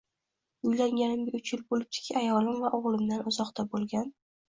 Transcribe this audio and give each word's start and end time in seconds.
Uylanganimga 0.69 1.35
uch 1.41 1.53
yil 1.55 1.63
boʻlibdiki, 1.75 2.17
ayolim 2.25 2.61
va 2.67 2.75
oʻgʻlimdan 2.81 3.33
uzoqda 3.37 3.71
boʻlgan 3.73 4.15